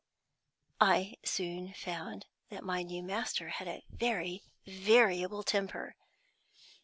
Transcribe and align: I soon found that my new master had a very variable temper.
I 0.79 1.17
soon 1.23 1.73
found 1.75 2.25
that 2.49 2.63
my 2.63 2.81
new 2.81 3.03
master 3.03 3.49
had 3.49 3.67
a 3.67 3.83
very 3.91 4.41
variable 4.65 5.43
temper. 5.43 5.95